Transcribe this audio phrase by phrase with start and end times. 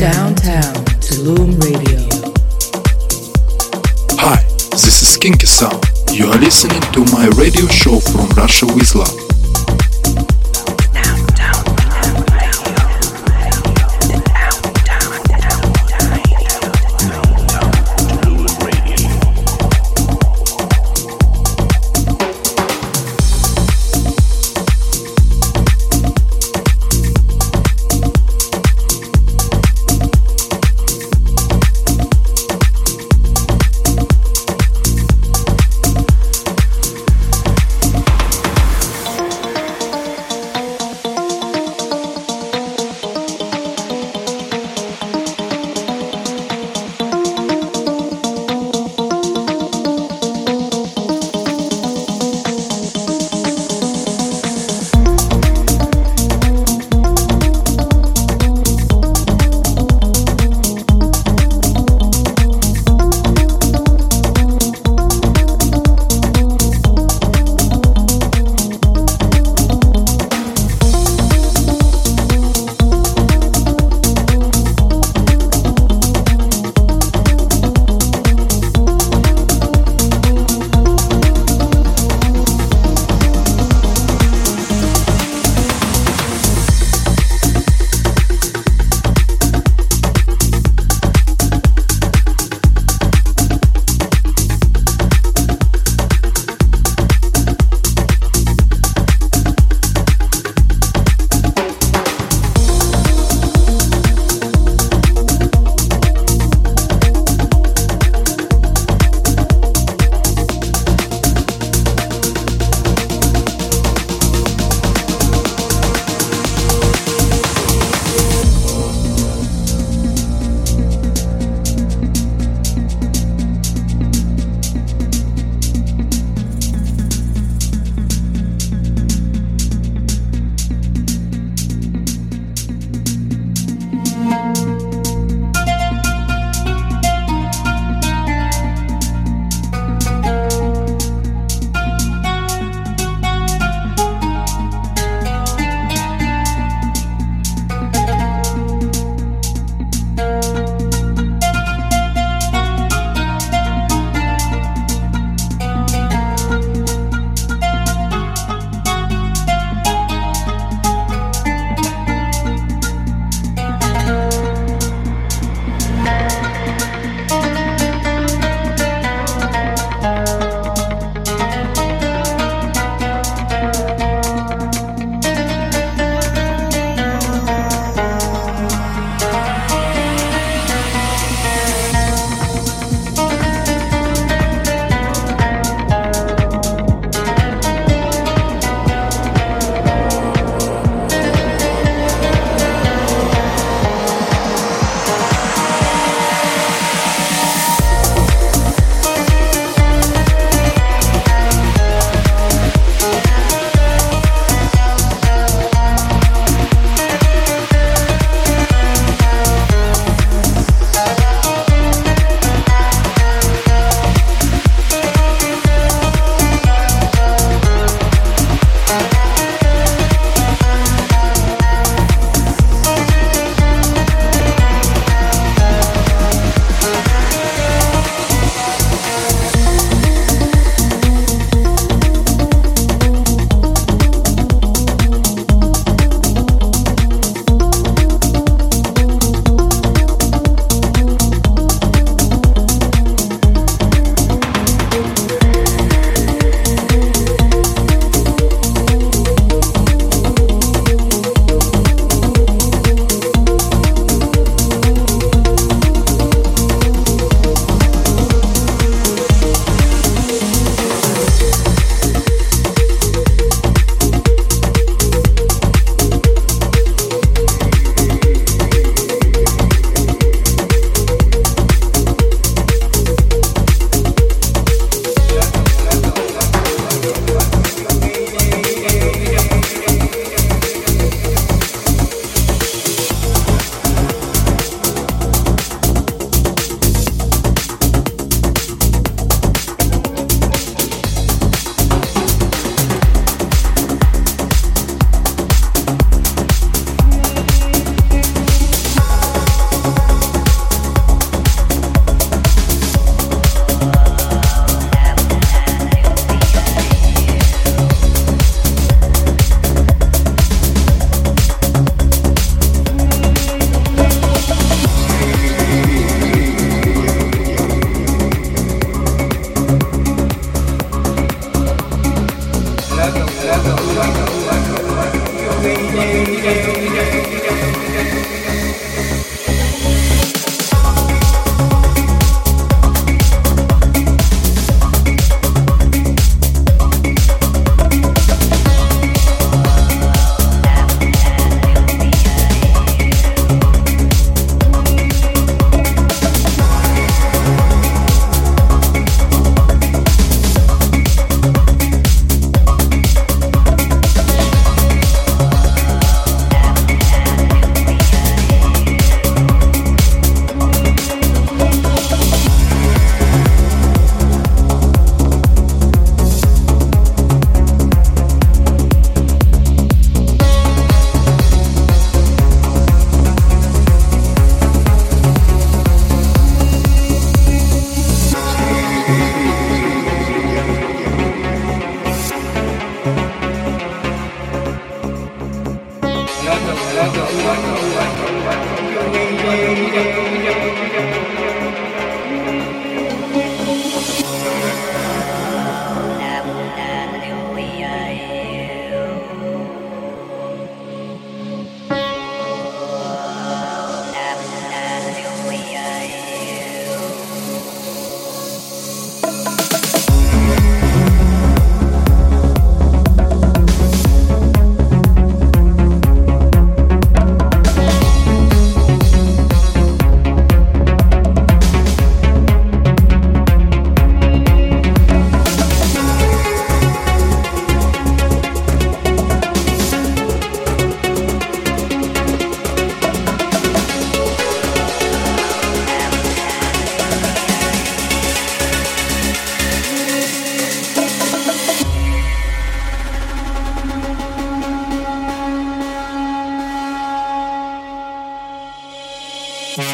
[0.00, 2.00] Downtown Tulum Radio.
[4.16, 5.84] Hi, this is Kinky Sound.
[6.10, 9.29] You are listening to my radio show from Russia with Love.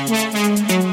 [0.08, 0.85] Música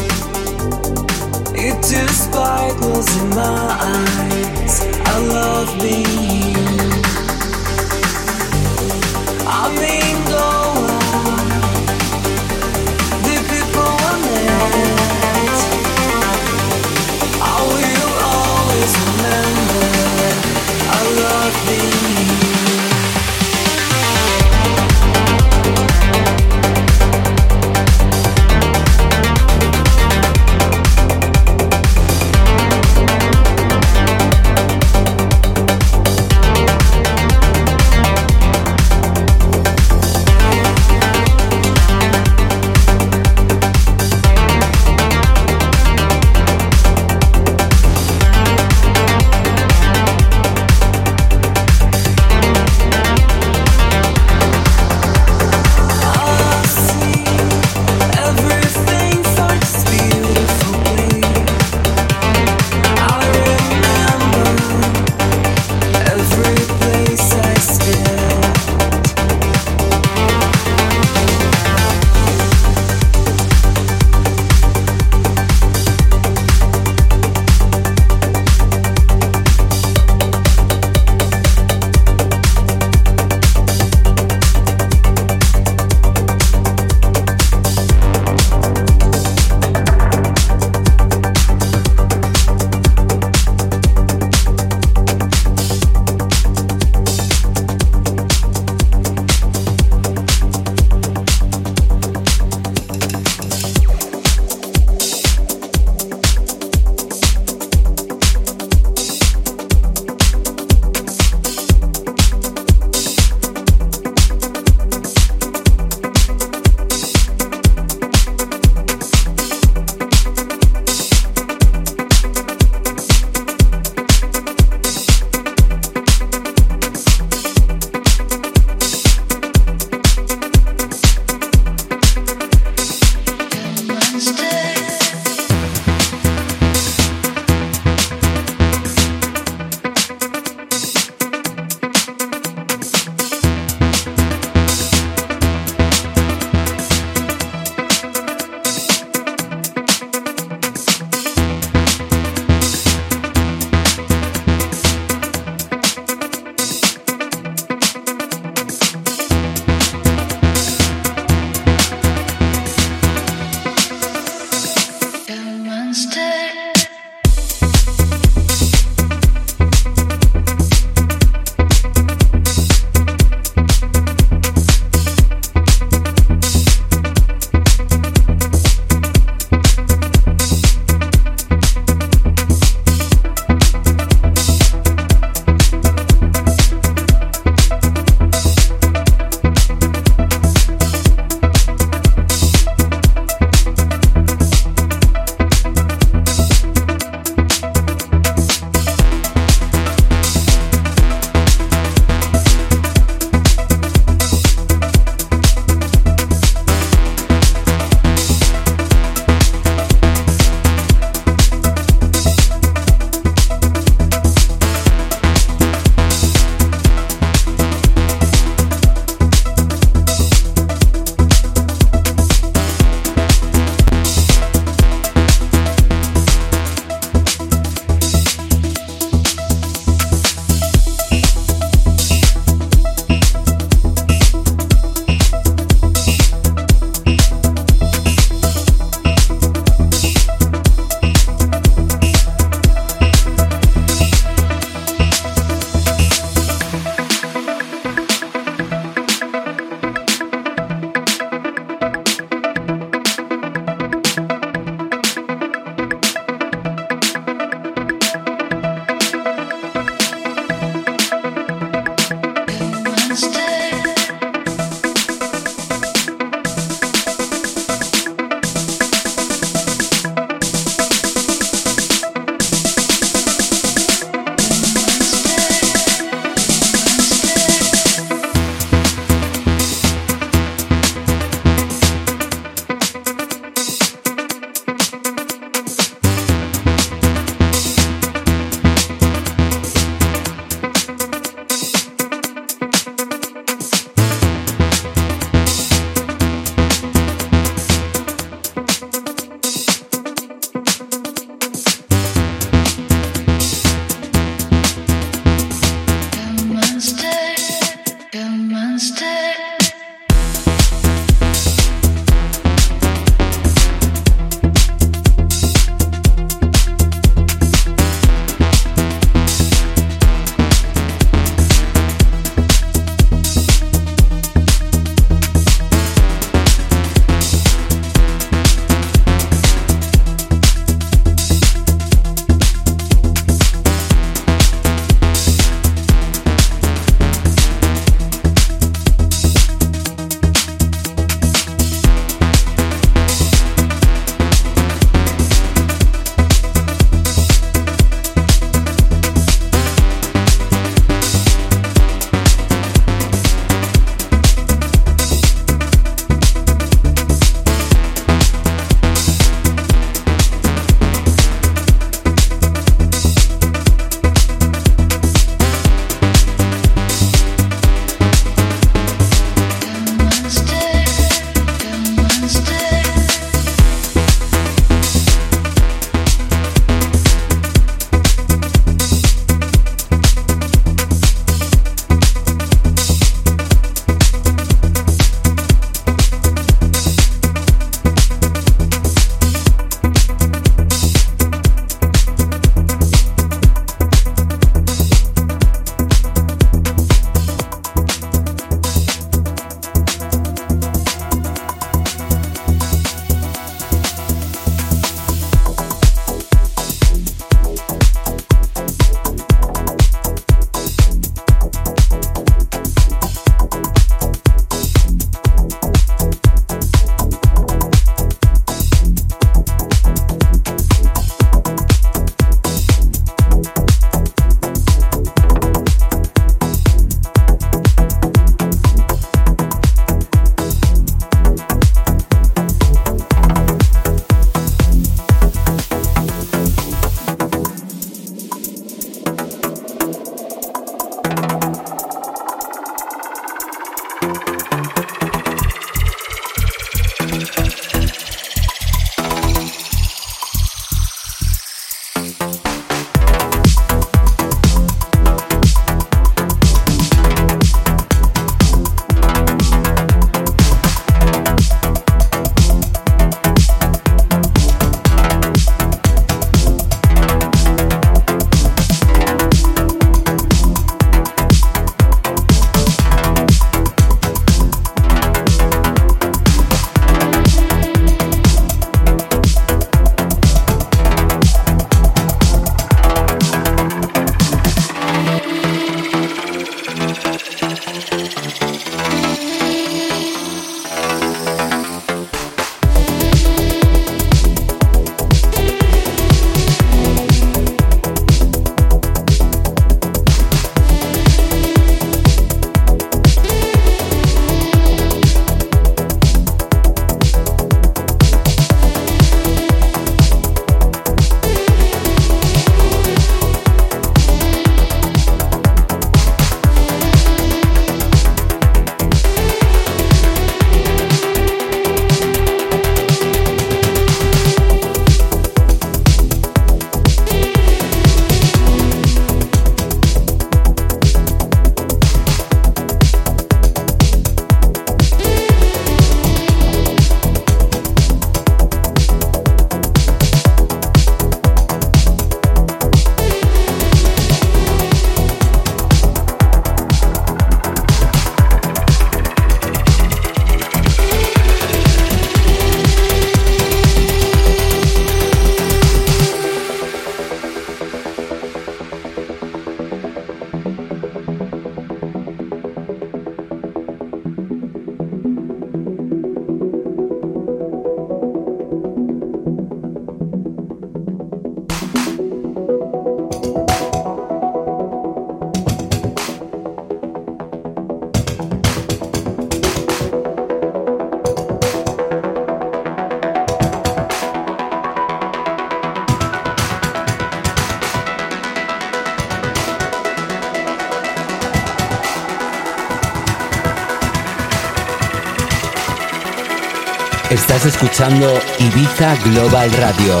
[597.46, 600.00] Escuchando Ibiza Global Radio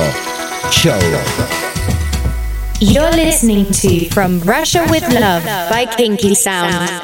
[0.70, 0.98] Show.
[2.80, 7.03] You're listening to From Russia with Love by Kinky Sound.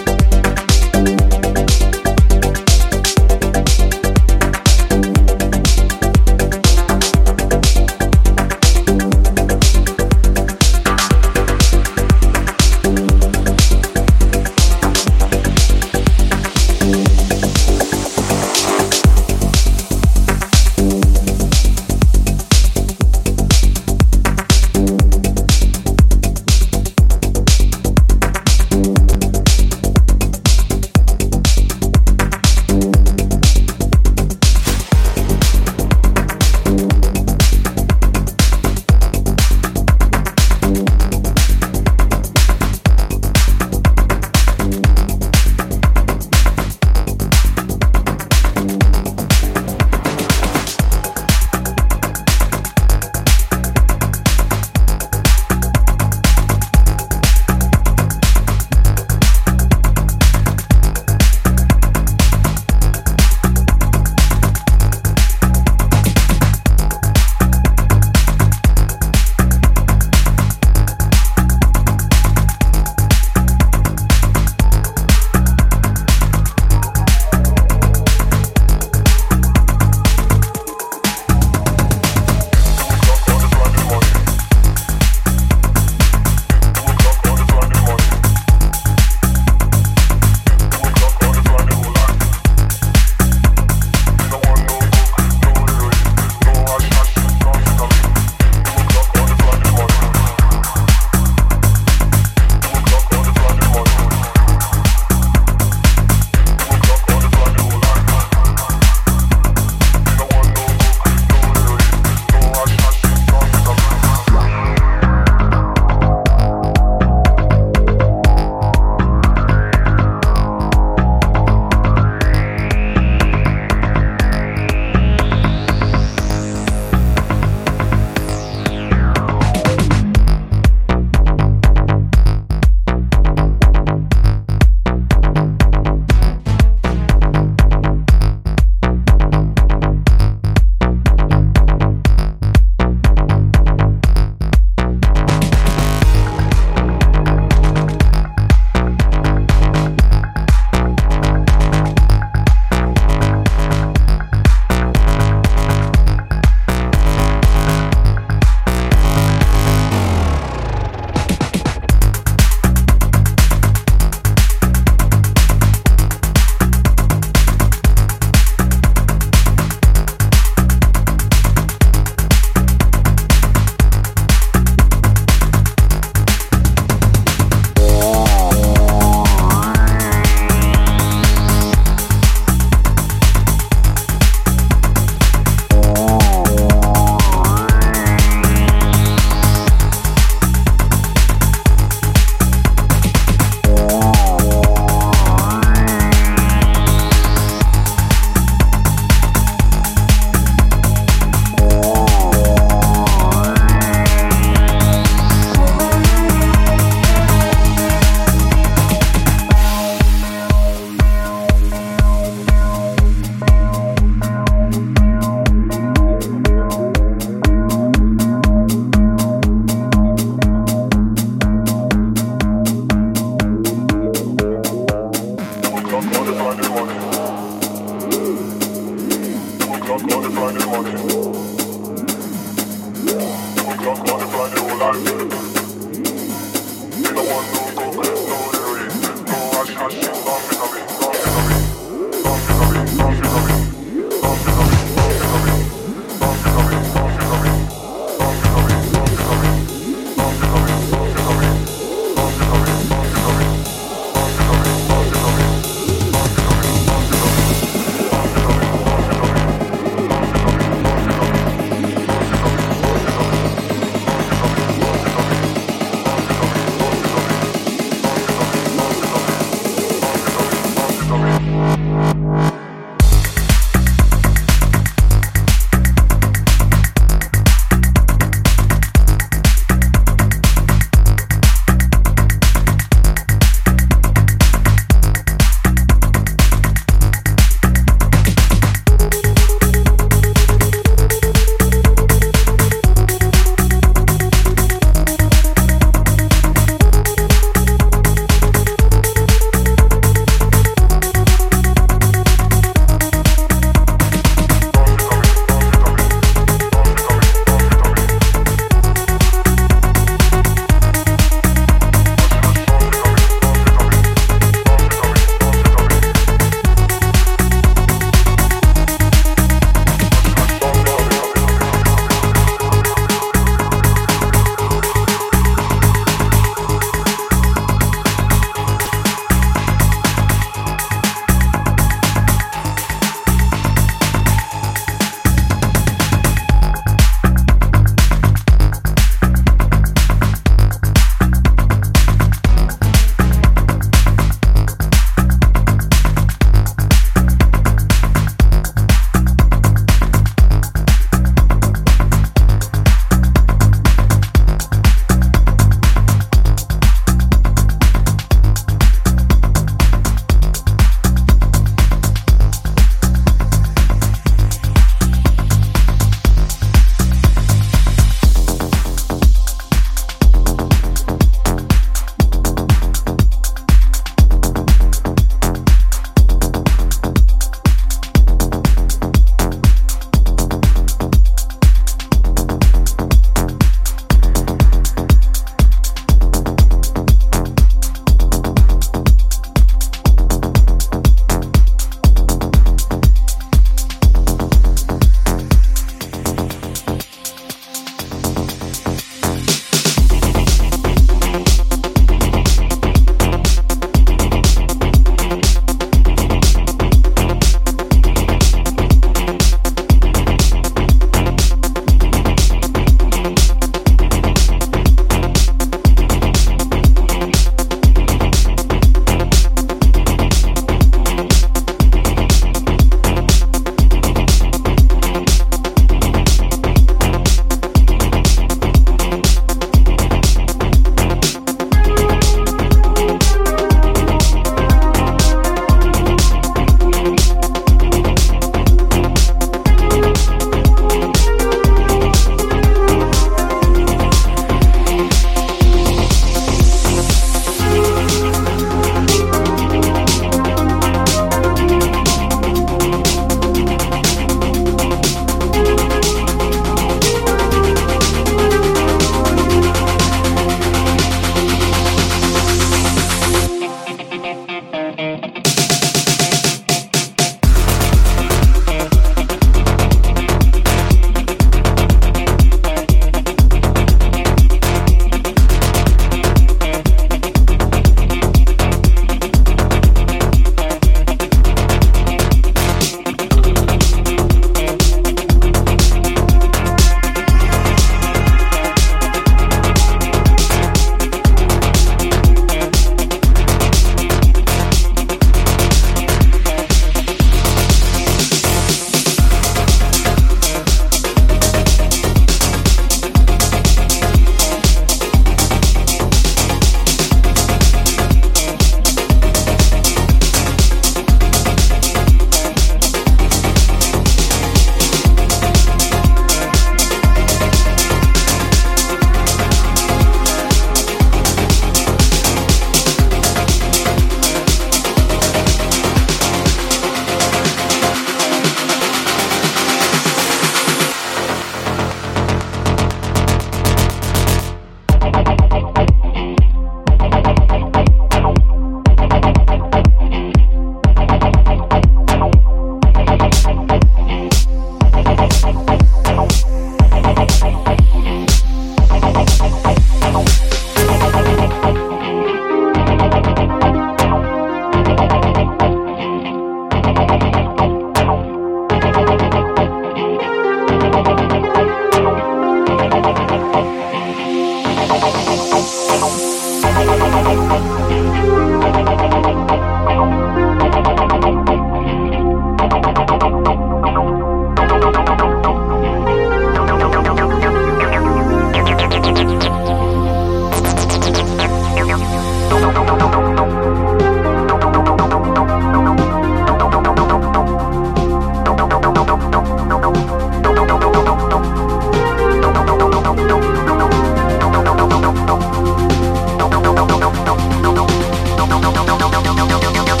[599.47, 600.00] não, não, não, não.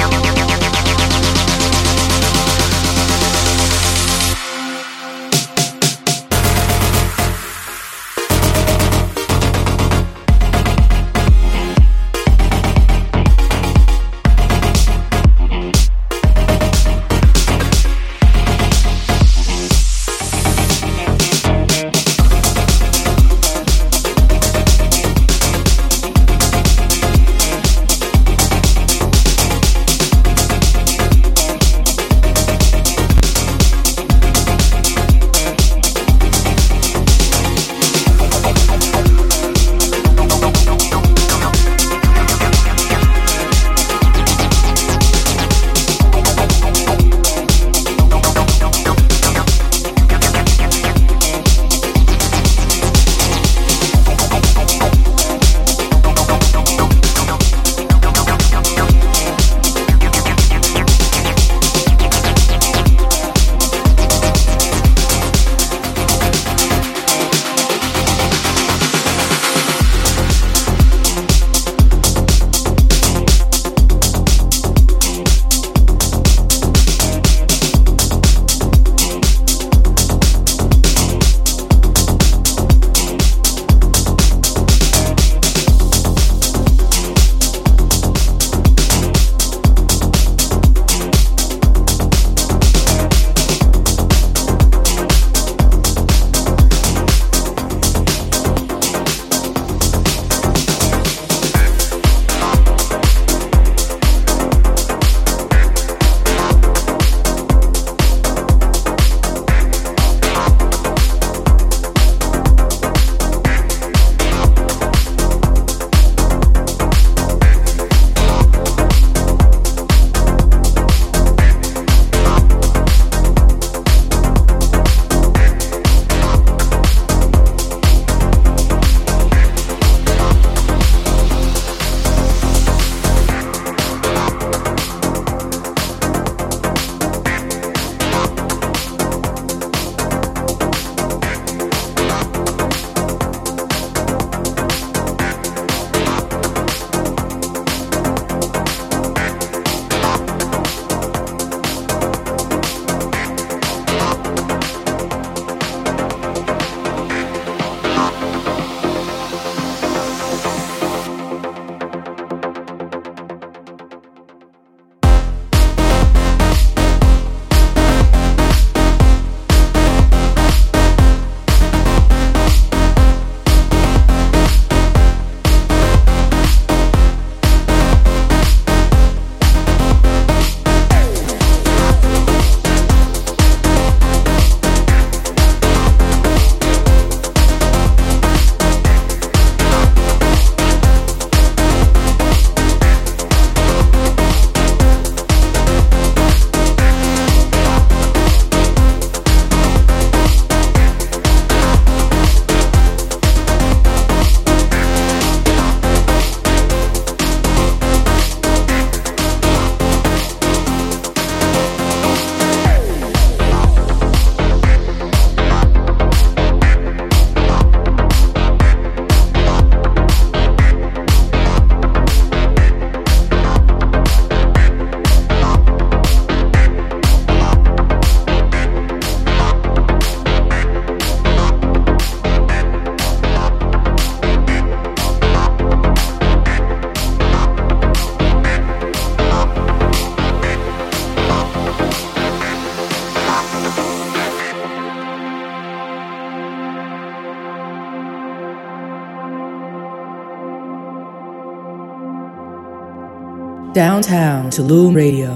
[253.73, 255.31] Downtown Tulum Radio.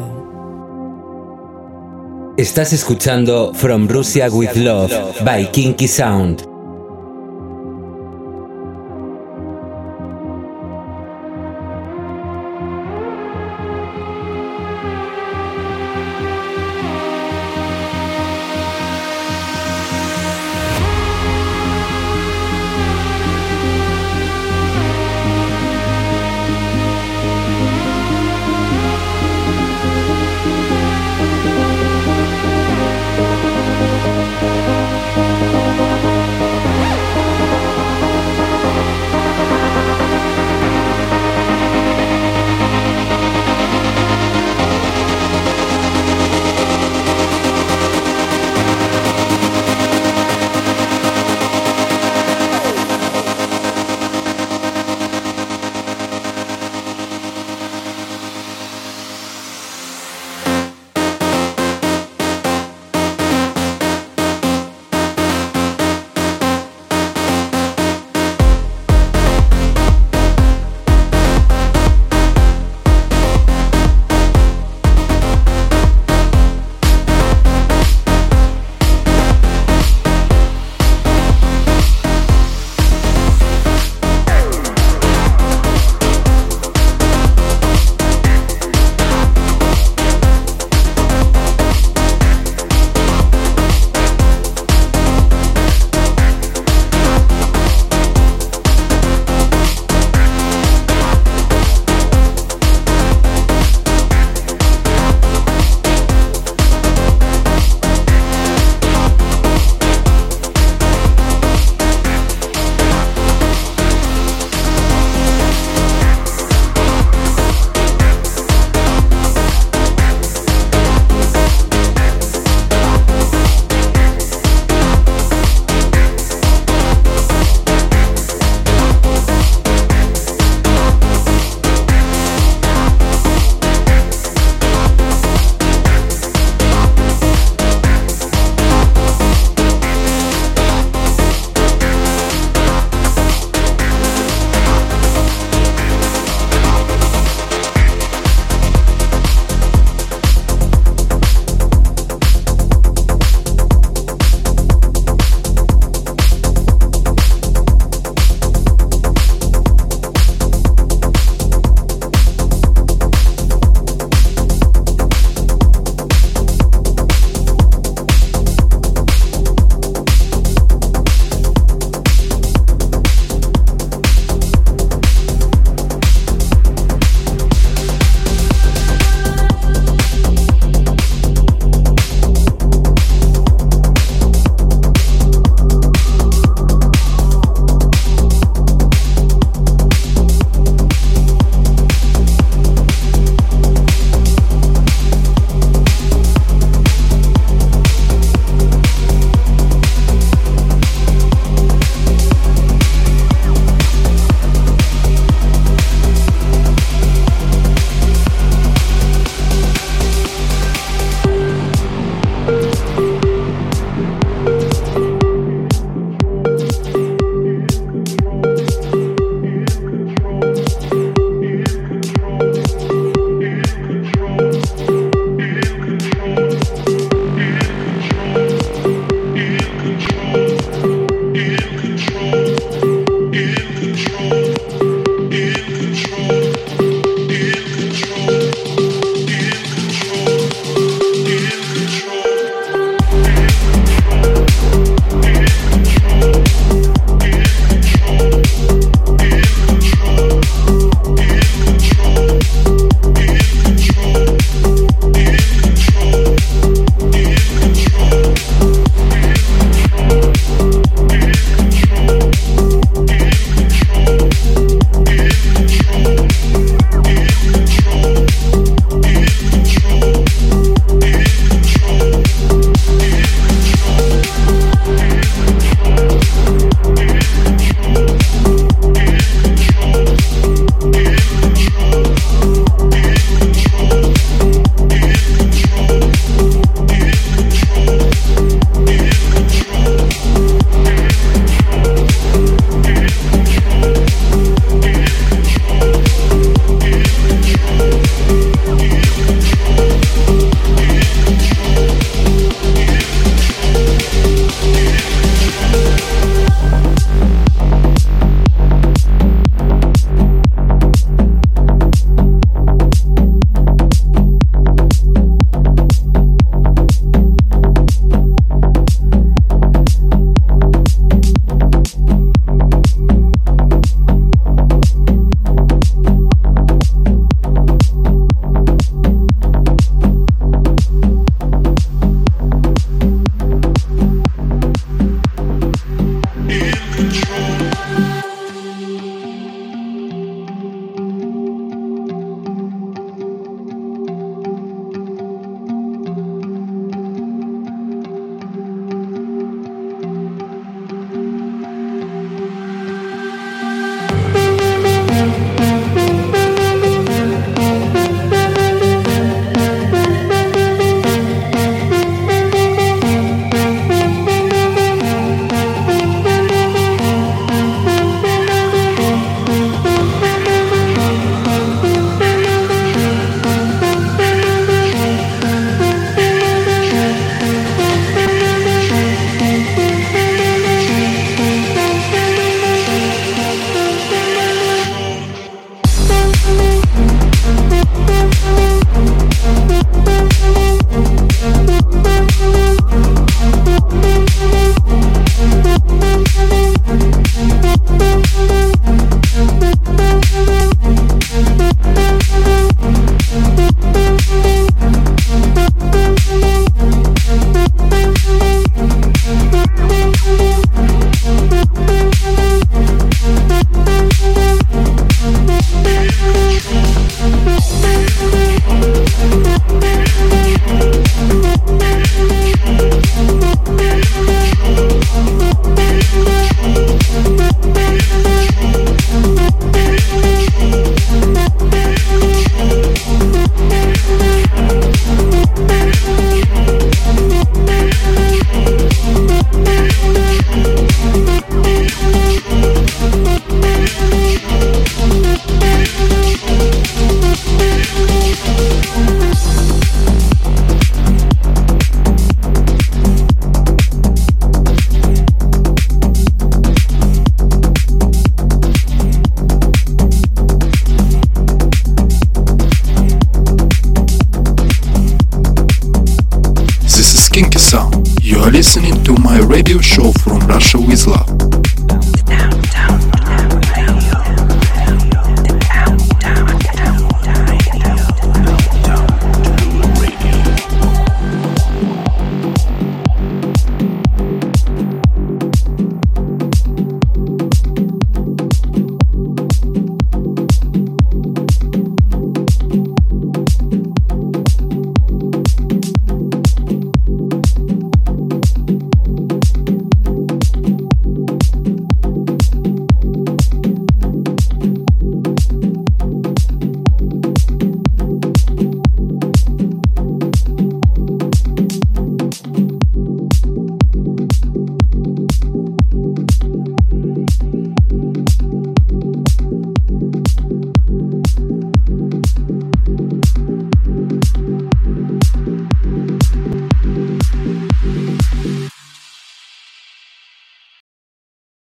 [2.36, 4.92] Estás escuchando From Russia with Love
[5.24, 6.55] by Kinky Sound.